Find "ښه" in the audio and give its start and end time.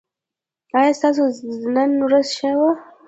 2.37-2.51